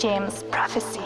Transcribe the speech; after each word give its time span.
James 0.00 0.30
Prophecy. 0.52 1.00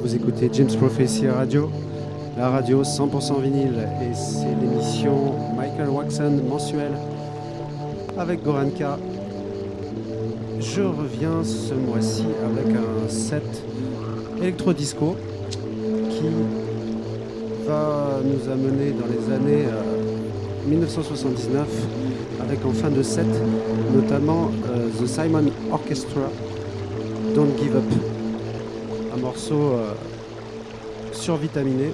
Vous 0.00 0.14
écoutez 0.14 0.50
James 0.52 0.68
Prophecy 0.78 1.28
Radio, 1.28 1.68
la 2.36 2.50
radio 2.50 2.84
100% 2.84 3.40
vinyle, 3.40 3.88
et 4.02 4.14
c'est 4.14 4.54
l'émission 4.60 5.34
Michael 5.56 5.88
Waxon 5.88 6.42
mensuelle 6.48 6.92
avec 8.16 8.44
Goranka. 8.44 8.98
Je 10.60 10.82
reviens 10.82 11.42
ce 11.42 11.74
mois-ci 11.74 12.26
avec 12.44 12.76
un 12.76 13.08
set 13.08 13.64
électro-disco 14.40 15.16
va 17.66 18.20
nous 18.24 18.50
amener 18.50 18.92
dans 18.92 19.06
les 19.06 19.34
années 19.34 19.66
euh, 19.66 20.68
1979 20.68 21.66
avec 22.40 22.64
en 22.64 22.72
fin 22.72 22.90
de 22.90 23.02
set 23.02 23.26
notamment 23.94 24.50
euh, 24.68 24.88
The 25.00 25.06
Simon 25.06 25.44
Orchestra 25.70 26.28
Don't 27.34 27.56
Give 27.58 27.76
Up. 27.76 27.84
Un 29.14 29.20
morceau 29.20 29.72
euh, 29.72 29.94
survitaminé. 31.12 31.92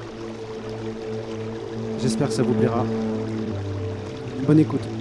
J'espère 2.00 2.28
que 2.28 2.34
ça 2.34 2.42
vous 2.42 2.54
plaira. 2.54 2.84
Bonne 4.46 4.60
écoute 4.60 4.97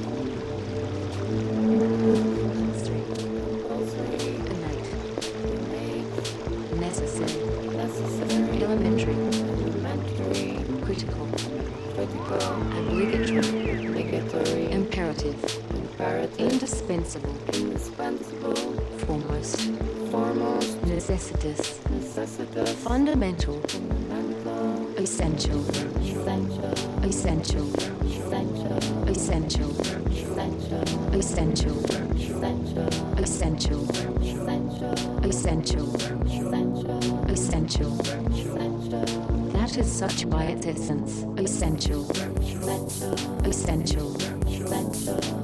essence. 40.88 41.26
Essential. 41.38 42.10
Essential. 43.46 44.16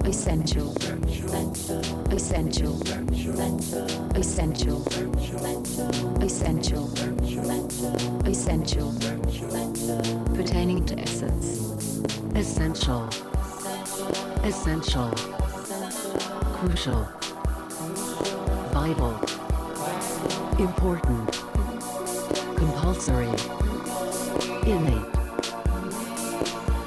Essential. 0.06 0.72
Essential. 2.12 2.82
Essential. 4.16 4.86
Essential. 6.22 6.86
Essential. 8.26 8.94
Pertaining 10.34 10.86
to 10.86 11.00
essence. 11.00 12.02
Essential. 12.36 13.10
Essential. 14.44 15.10
Crucial. 16.54 17.04
Vital. 18.72 19.20
Important. 20.58 21.32
Compulsory. 22.56 23.28
Innate. 24.66 25.23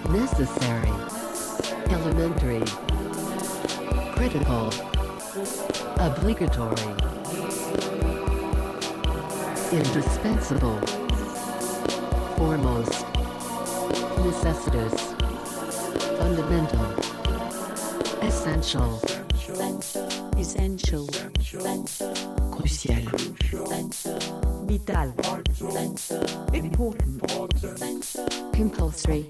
Necessary. 0.08 0.92
Elementary. 1.90 2.62
Critical. 4.14 4.70
Obligatory. 5.98 6.94
Indispensable. 9.72 10.78
Foremost. 12.36 13.04
Necessitous. 14.24 14.94
Fundamental. 16.18 16.86
Essential. 18.22 19.00
Essential. 20.38 21.08
Crucial. 22.52 23.02
Vital. 24.66 25.14
Important. 26.52 27.45
Compulsory. 28.52 29.24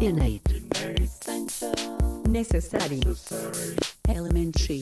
Innate. 0.00 0.42
Necessary. 2.28 3.00
Elementary. 4.08 4.80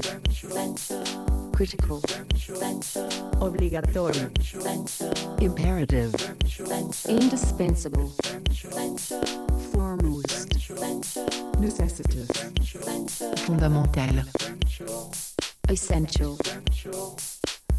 Critical. 1.53 2.03
Obligatory. 3.41 4.27
Imperative. 5.41 6.15
Indispensable. 7.09 8.13
Foremost. 9.73 10.49
Necessitous. 11.61 12.29
Fondamental. 13.47 14.25
Essential. 15.69 16.39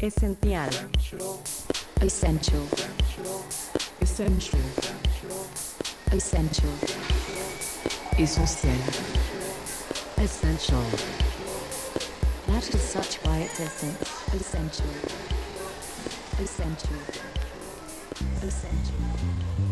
Essential. 0.00 1.42
Essential. 2.00 3.01
Essential. 4.12 4.60
Essential, 6.12 6.68
essentiel. 8.18 8.76
Essential. 10.18 10.84
That 12.46 12.74
is 12.74 12.82
such 12.82 13.22
by 13.22 13.38
its 13.38 13.58
essence. 13.58 14.02
Essential. 14.34 14.84
Essential. 16.38 16.98
Essential. 18.42 19.02
Essential. 19.56 19.71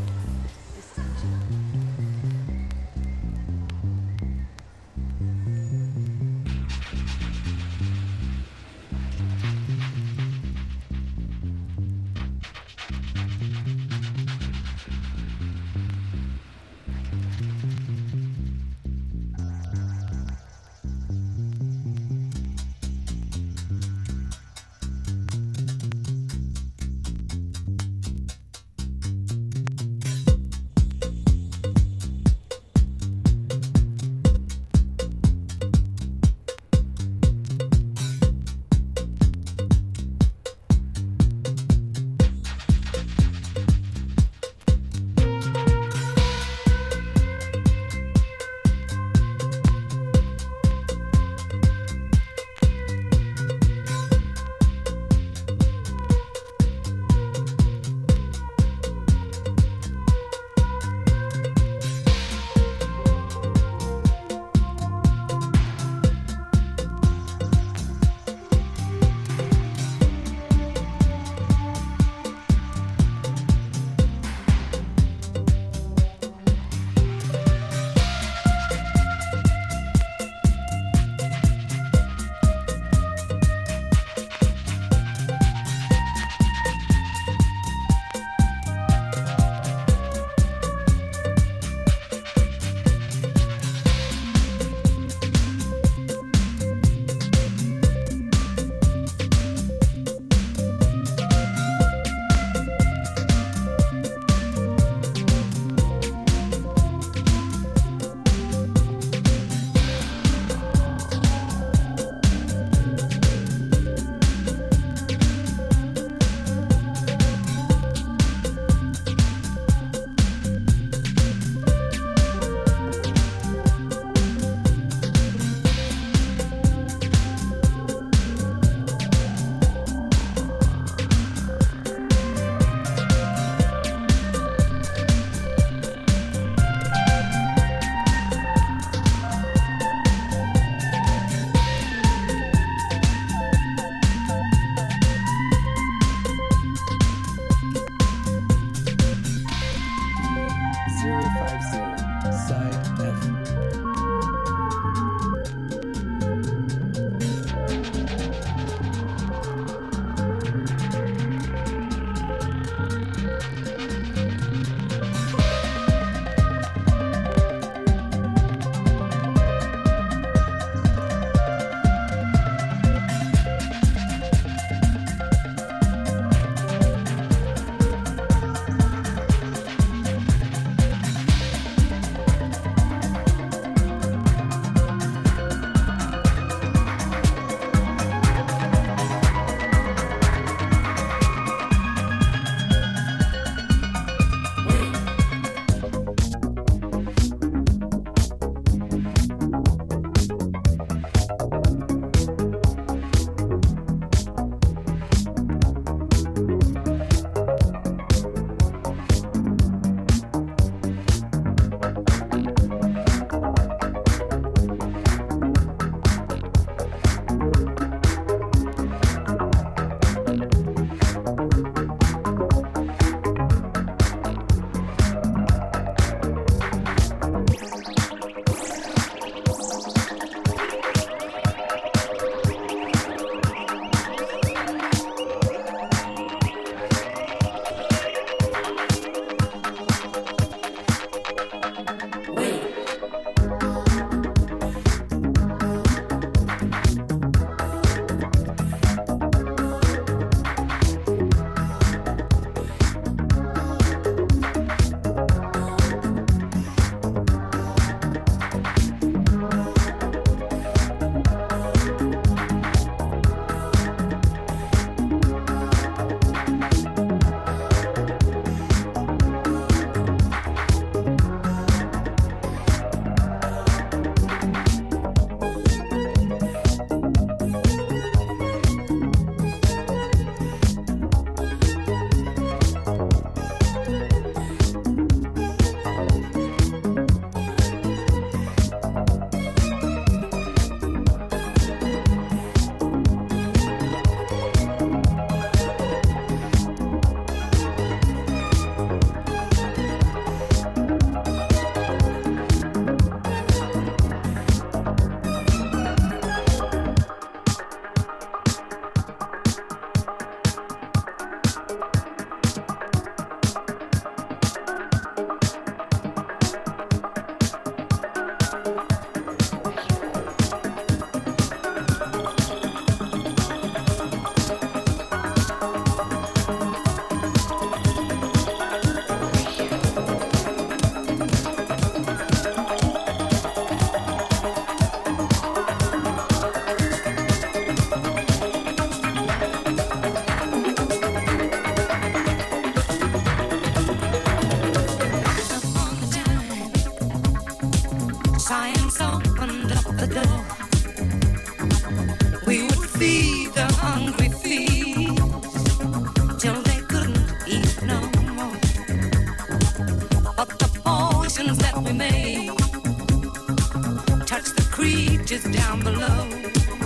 now. 366.11 366.80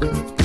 Bye. 0.00 0.35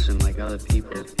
Person 0.00 0.18
like 0.20 0.38
other 0.38 0.58
people. 0.58 1.19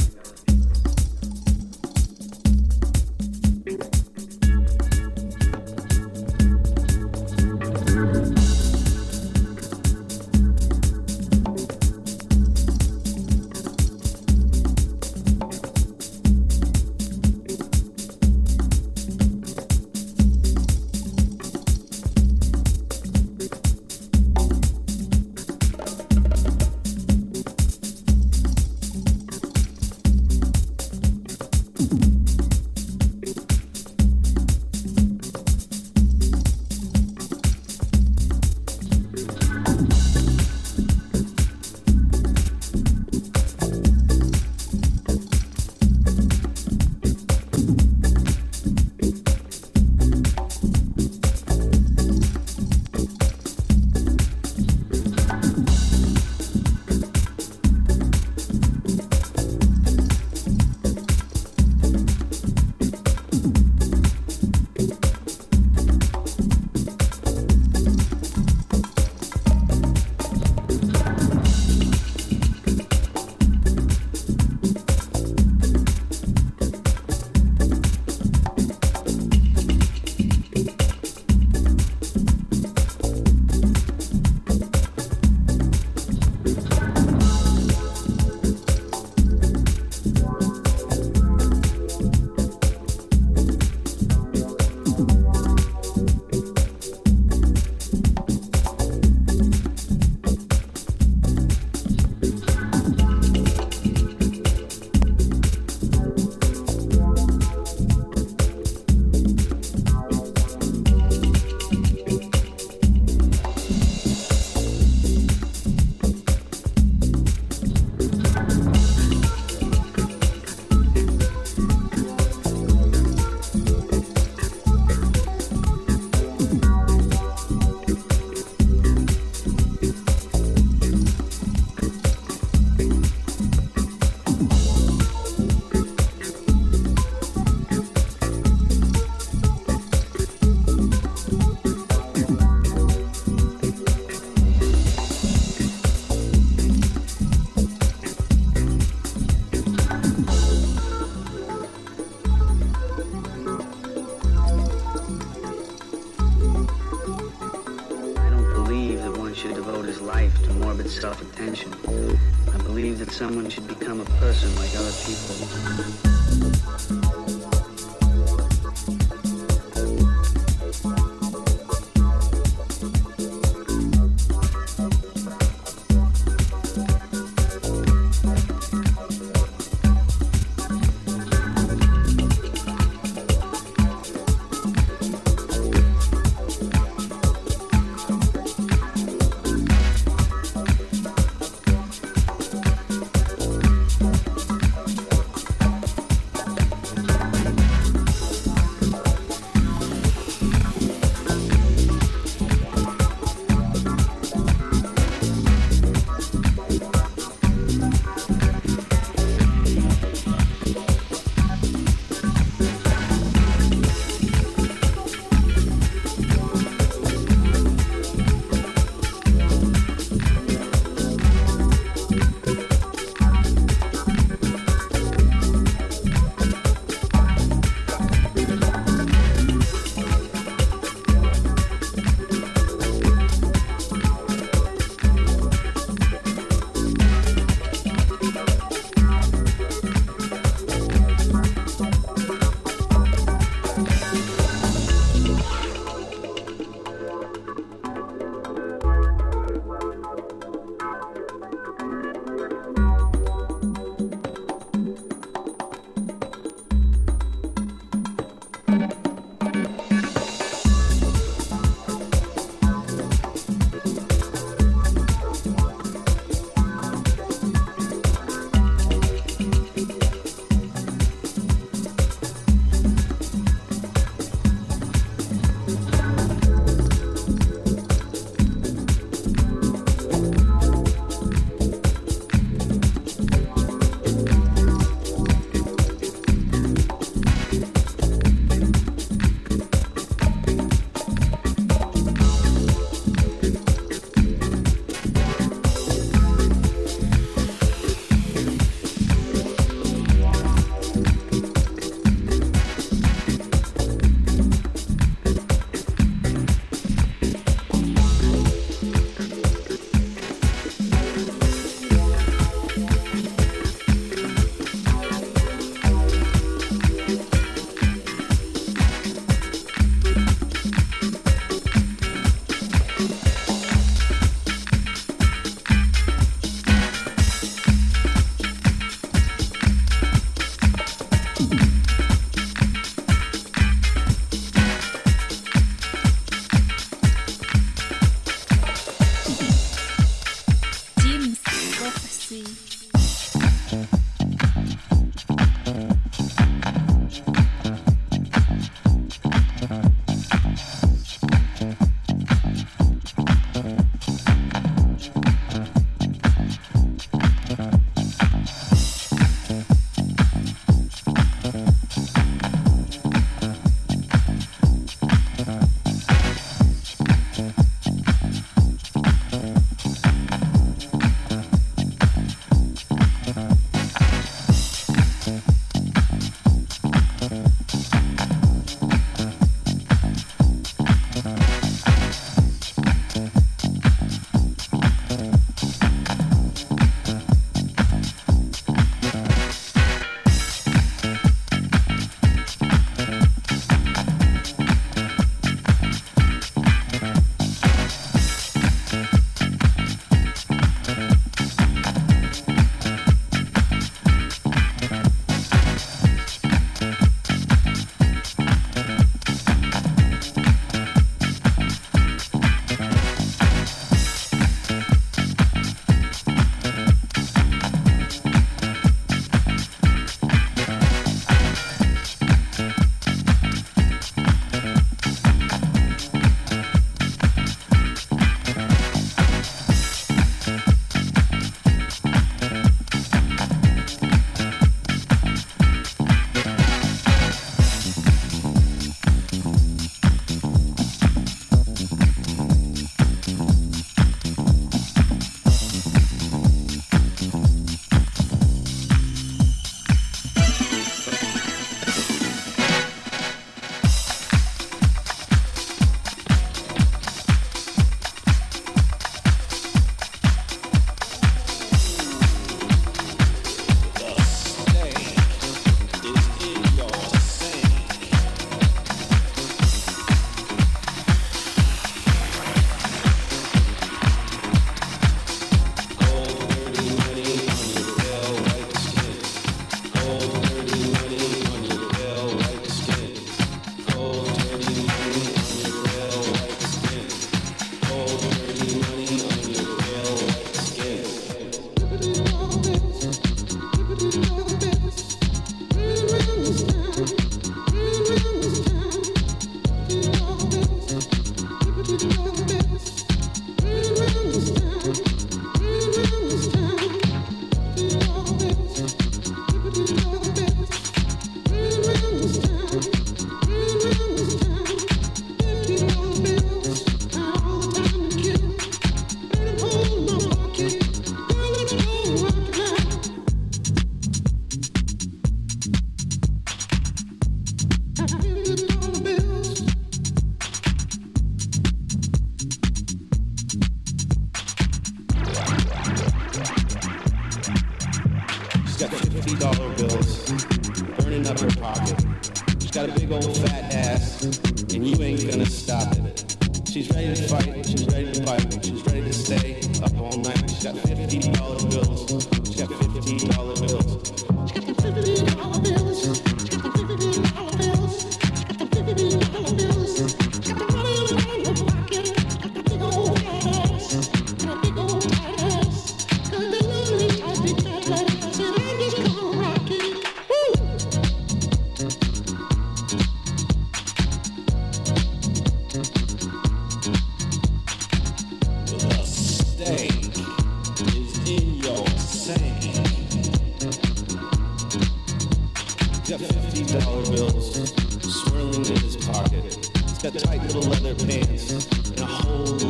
That 590.02 590.18
tight 590.18 590.42
little 590.44 590.62
leather 590.62 590.94
pants 590.94 591.66
and 591.90 592.00
a 592.00 592.06
whole 592.06 592.69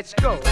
Let's 0.00 0.14
go. 0.14 0.49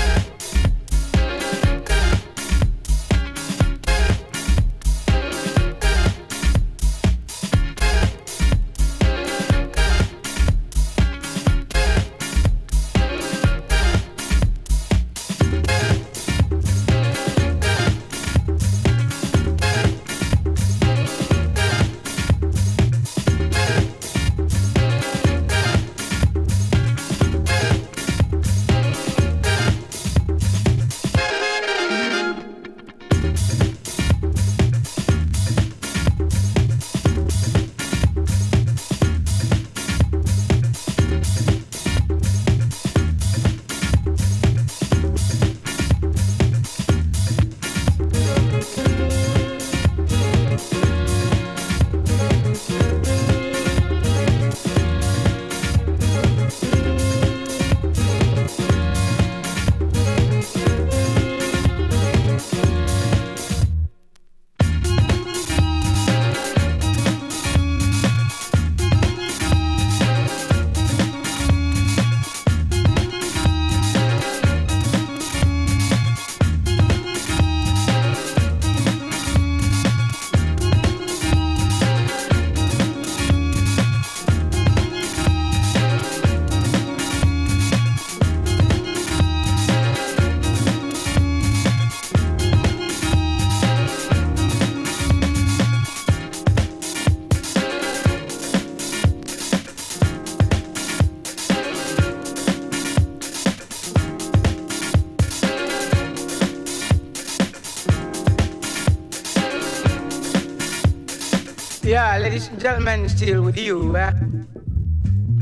this 112.38 112.62
gentleman 112.62 113.08
still 113.08 113.42
with 113.42 113.58
you. 113.58 113.96
Eh? 113.96 114.12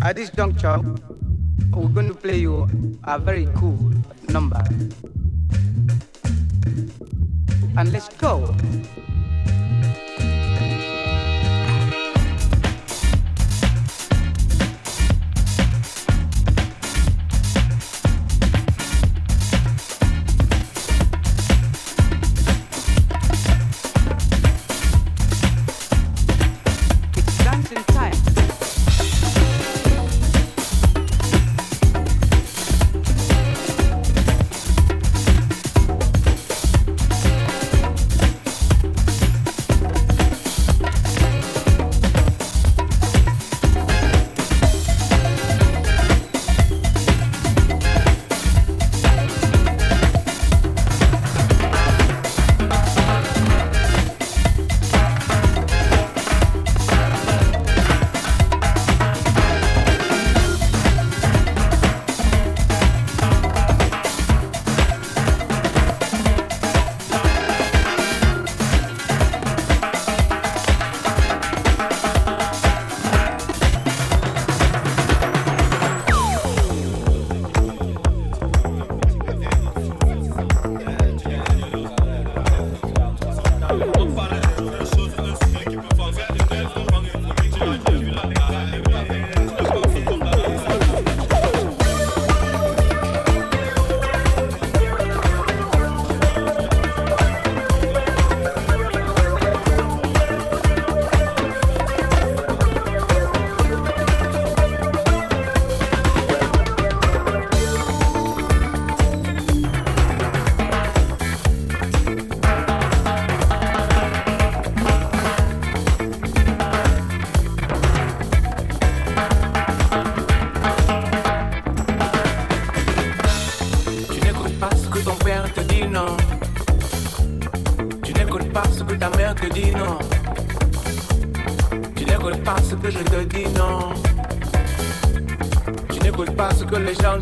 At 0.00 0.16
this 0.16 0.30
juncture, 0.30 0.80
we're 1.76 1.92
going 1.92 2.08
to 2.08 2.14
play 2.14 2.38
you 2.38 2.66
a 3.04 3.18
very 3.18 3.46
cool 3.54 3.92
number. 4.30 4.64
And 7.76 7.92
let's 7.92 8.08
go. 8.16 8.25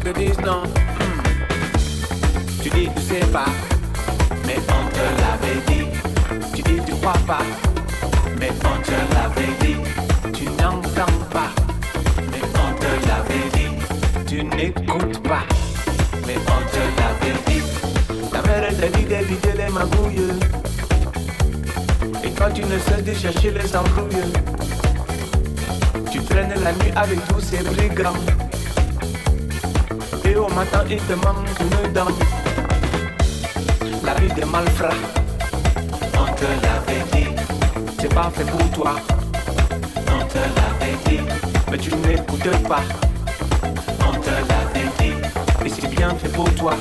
Hmm. 0.05 0.11
Tu 2.63 2.69
dis 2.69 2.91
tu 2.95 3.03
sais 3.03 3.27
pas, 3.33 3.47
mais 4.47 4.57
on 4.69 4.85
te 4.91 5.05
l'avait 5.23 5.61
dit. 5.67 5.87
Tu 6.55 6.63
dis 6.63 6.79
tu 6.87 6.93
crois 6.97 7.15
pas, 7.27 7.39
mais 8.39 8.51
on 8.51 8.83
te 8.83 8.93
l'avait 9.15 9.55
dit. 9.63 9.77
Tu 10.35 10.45
n'entends 10.61 11.25
pas, 11.31 11.49
mais 12.31 12.43
on 12.55 12.75
te 12.79 13.09
l'avait 13.09 13.49
dit. 13.55 13.73
Tu 14.27 14.45
n'écoutes 14.45 15.23
pas, 15.23 15.45
mais 16.27 16.37
on 16.37 16.61
te 16.71 16.83
l'avait 17.01 17.39
dit. 17.47 17.63
Ta 18.31 18.43
mère 18.43 18.65
elle 18.69 18.77
t'a 18.77 18.89
dit 18.99 19.05
d'éviter 19.05 19.53
les 19.57 19.73
magouilles. 19.73 20.39
Et 22.23 22.31
quand 22.39 22.51
tu 22.53 22.63
ne 22.63 22.79
cesses 22.79 23.05
de 23.05 23.15
chercher 23.15 23.53
les 23.53 23.75
embrouilles, 23.75 24.33
tu 26.13 26.23
traînes 26.25 26.53
la 26.63 26.73
nuit 26.73 26.93
avec 26.95 27.27
tous 27.29 27.41
ces 27.41 27.63
brigands 27.63 28.13
réveille 30.35 30.37
au 30.37 30.49
matin 30.55 30.85
et 30.91 30.97
te 30.97 31.13
manque 31.15 31.47
une 31.61 31.93
dent. 31.93 32.07
La 34.05 34.15
vie 34.15 34.33
de 34.33 34.45
malfrats, 34.45 34.89
on 36.15 36.33
te 36.35 36.45
l'avait 36.45 37.05
dit, 37.13 37.31
c'est 37.99 38.15
pas 38.15 38.31
fait 38.35 38.45
pour 38.45 38.71
toi. 38.71 38.97
On 40.09 40.25
te 40.27 40.39
l'avait 40.39 40.97
dit, 41.07 41.21
mais 41.71 41.79
tu 41.79 41.95
n'écoutes 41.97 42.69
pas. 42.69 42.83
On 44.01 44.13
te 44.21 44.31
l'avait 44.31 44.91
dit, 44.99 45.15
et 45.65 45.69
c'est 45.69 45.89
bien 45.89 46.11
fait 46.11 46.29
pour 46.29 46.53
toi. 46.55 46.75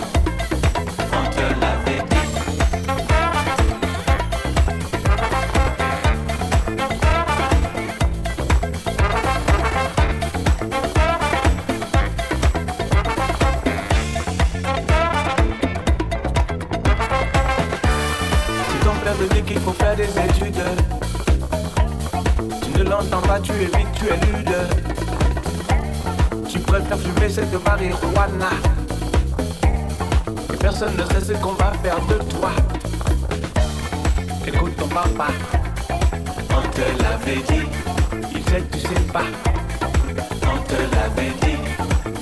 pas, 23.33 23.39
tu 23.39 23.51
évites, 23.53 23.91
tu 23.93 24.05
es 24.07 24.17
nude. 24.27 24.55
Tu 26.47 26.59
préfères 26.59 26.99
fumer 26.99 27.29
cette 27.29 27.65
marijuana. 27.65 28.51
Et 30.53 30.57
personne 30.57 30.95
ne 30.95 31.03
sait 31.03 31.33
ce 31.33 31.33
qu'on 31.39 31.53
va 31.53 31.71
faire 31.83 31.99
de 32.07 32.17
toi. 32.35 32.51
Écoute 34.45 34.75
ton 34.75 34.87
papa, 34.87 35.27
on 36.49 36.61
te 36.77 36.85
l'avait 37.01 37.41
dit. 37.49 37.67
Il 38.35 38.43
sait, 38.49 38.63
tu 38.71 38.79
sais 38.79 39.05
pas. 39.11 39.29
On 40.51 40.57
te 40.69 40.79
l'avait 40.95 41.33
dit, 41.41 41.57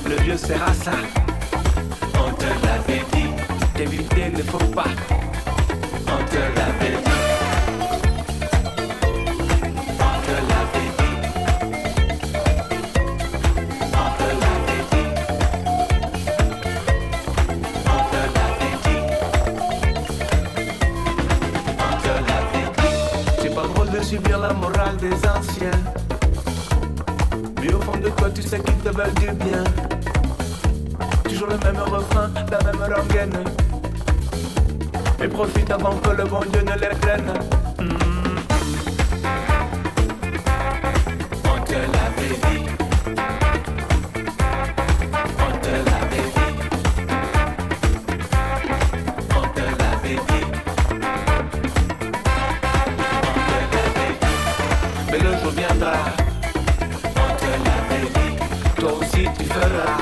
le 0.10 0.16
vieux 0.24 0.38
sera 0.38 0.74
ça. 0.74 0.94
On 2.16 2.32
te 2.34 2.50
l'avait 2.66 3.06
dit, 3.14 3.30
d'éviter 3.76 4.32
ne 4.38 4.44
faut 4.44 4.72
pas. 4.80 4.92
On 6.08 6.24
te 6.32 6.42
l'avait 6.58 6.91
veulent 28.92 29.14
du 29.14 29.32
bien. 29.44 29.64
Toujours 31.24 31.48
le 31.48 31.58
même 31.58 31.82
refrain, 31.82 32.30
la 32.52 32.72
même 32.72 32.94
rengaine. 32.94 33.44
Et 35.24 35.28
profite 35.28 35.72
avant 35.72 35.96
que 35.98 36.10
le 36.10 36.24
bon 36.26 36.42
Dieu 36.52 36.62
ne 36.62 36.80
les 36.80 36.96
prenne. 37.00 37.61
tu 59.38 59.46
feras 59.46 59.98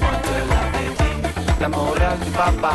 On 0.00 0.14
te 0.26 0.36
l'avait 0.50 0.92
dit 0.98 1.60
La 1.60 1.68
morale 1.68 2.18
du 2.24 2.30
papa 2.30 2.74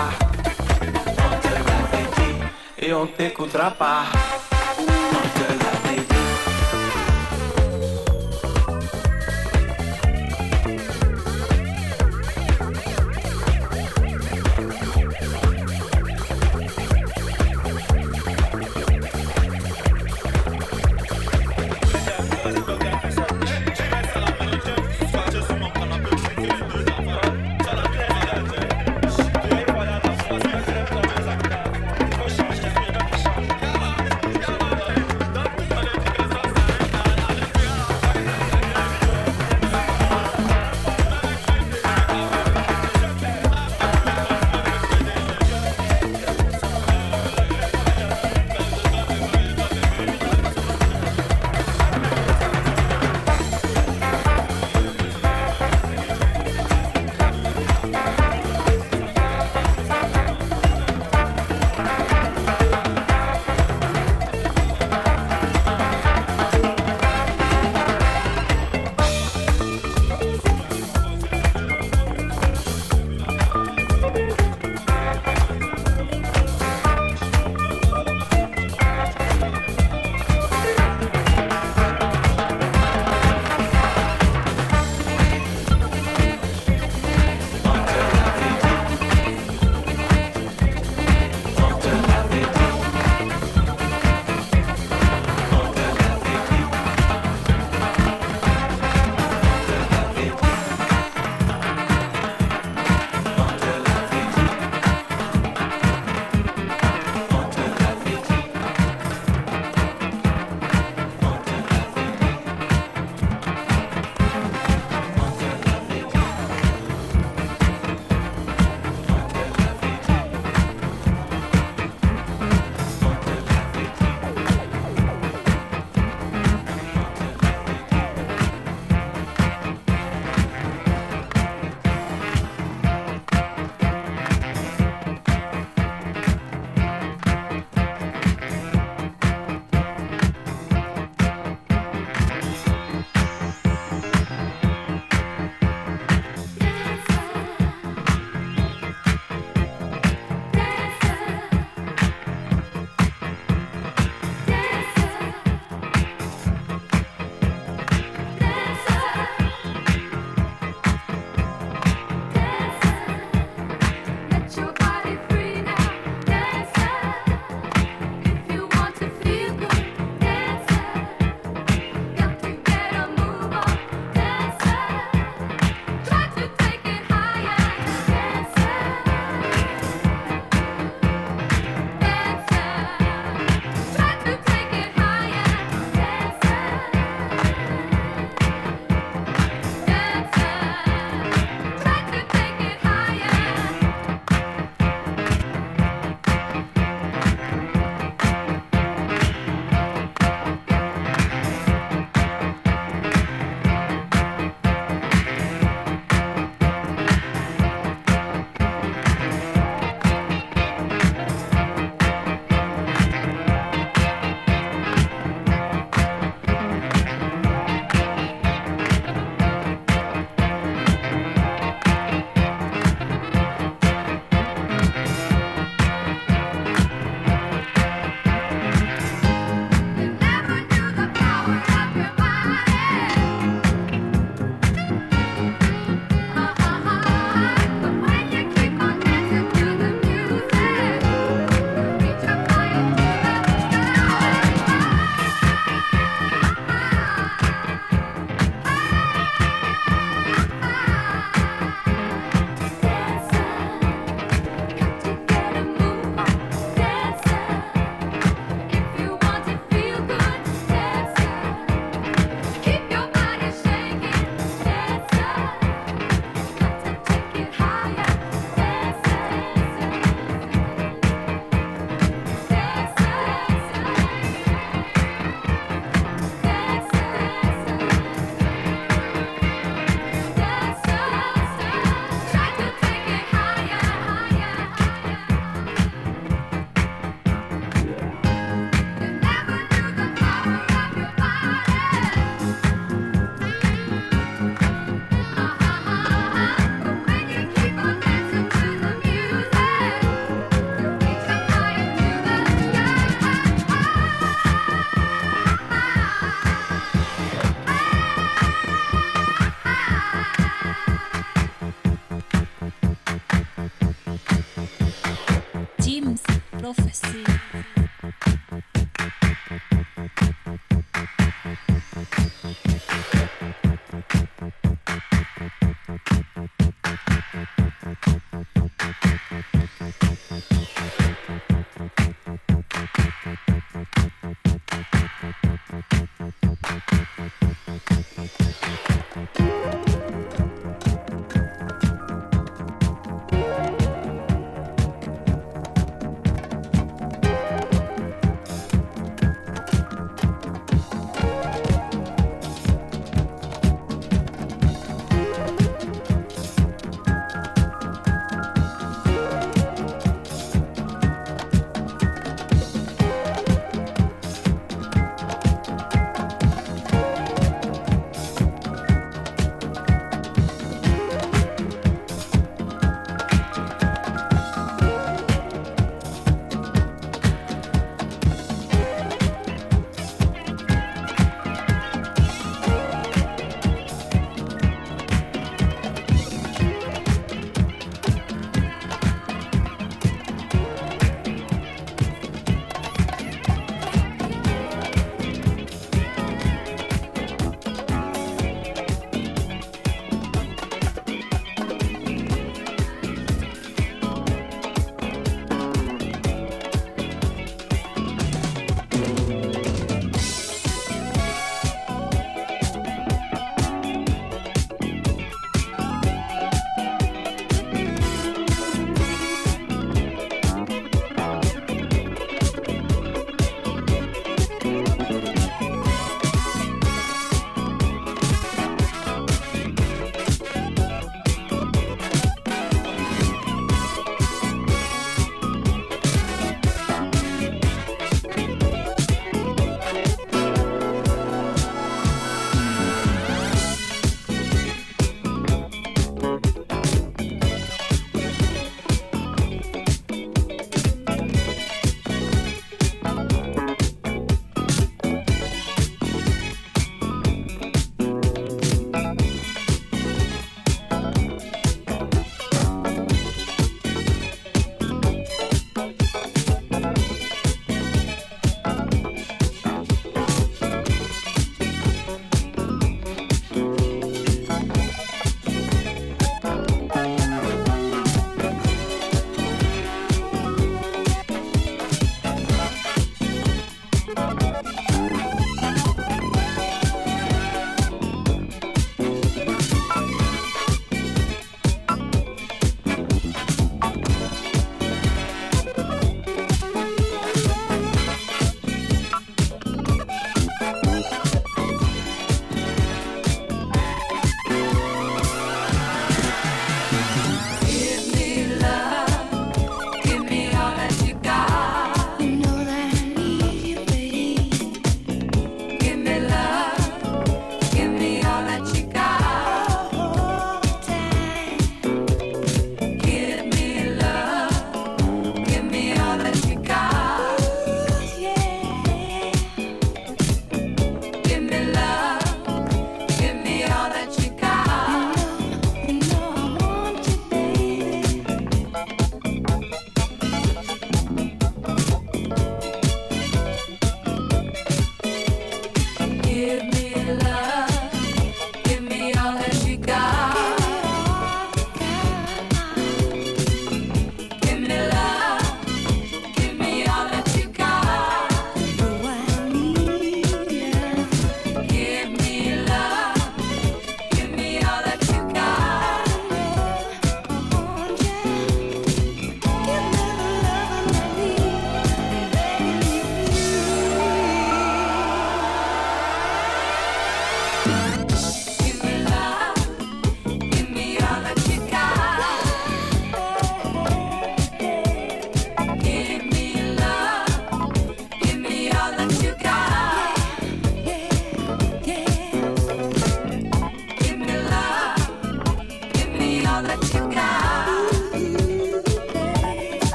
On 1.17 1.39
te 1.41 1.47
l'avait 1.47 2.09
dit 2.17 2.85
Et 2.85 2.93
on 2.93 3.07
t'écoutera 3.07 3.71
pas 3.71 4.03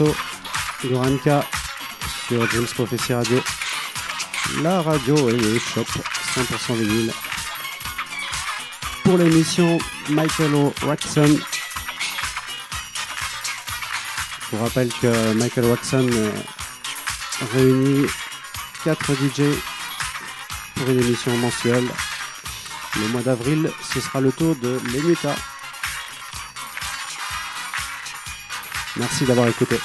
morceau, 0.00 0.16
Goranka 0.84 1.44
sur 2.26 2.50
James 2.50 2.66
Prophecy 2.74 3.12
Radio. 3.12 3.40
La 4.62 4.82
radio 4.82 5.28
et 5.28 5.36
le 5.36 5.58
shop 5.58 5.84
100% 6.34 6.74
vinyle. 6.74 7.12
Pour 9.04 9.18
l'émission 9.18 9.78
Michael 10.08 10.72
Waxon. 10.84 11.38
Je 14.50 14.56
vous 14.56 14.62
rappelle 14.62 14.90
que 15.00 15.32
Michael 15.34 15.66
Waxon 15.66 16.08
euh, 16.10 16.32
réunit 17.54 18.06
4 18.84 19.12
DJ 19.14 19.42
pour 20.74 20.88
une 20.88 21.00
émission 21.00 21.36
mensuelle. 21.38 21.88
Le 22.96 23.08
mois 23.08 23.22
d'avril, 23.22 23.70
ce 23.92 24.00
sera 24.00 24.20
le 24.20 24.32
tour 24.32 24.56
de 24.56 24.80
l'Emuta. 24.92 25.34
Merci 28.96 29.24
d'avoir 29.24 29.48
écouté. 29.48 29.76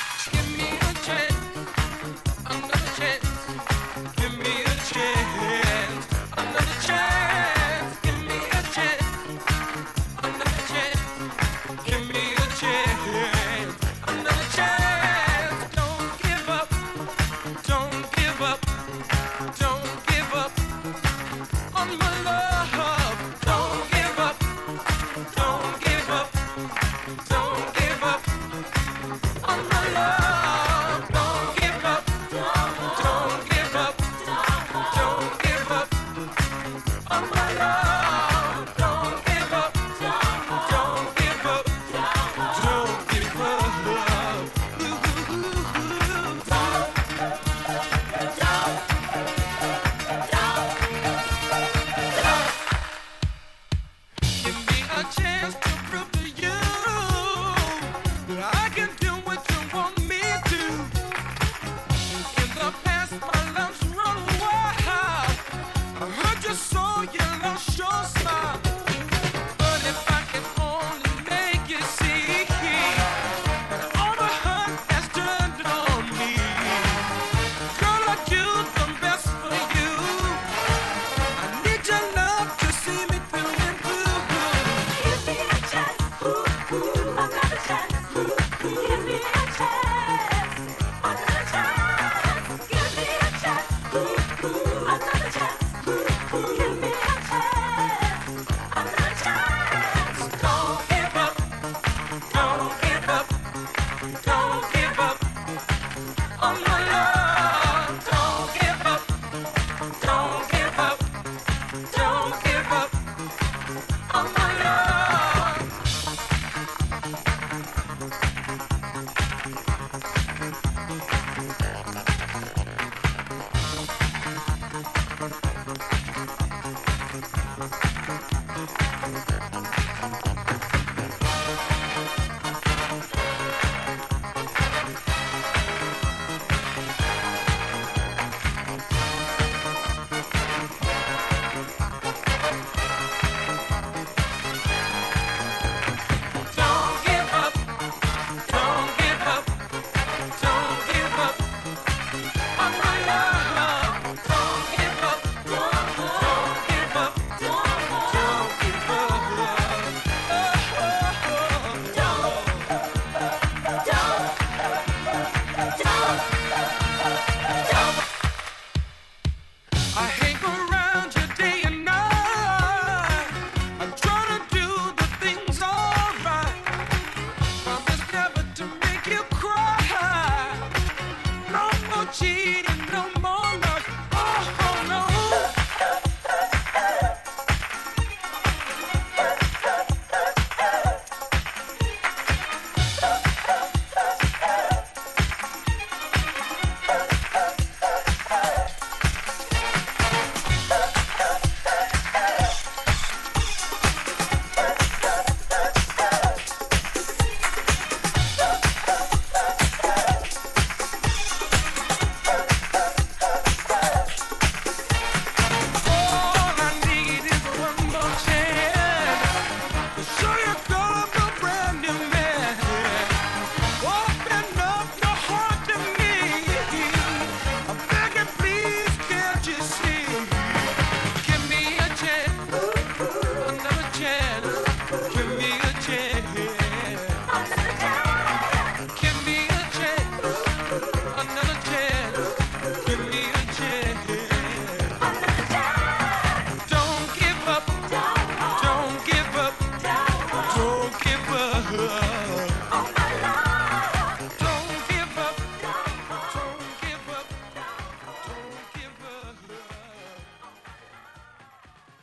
my. 37.35 37.84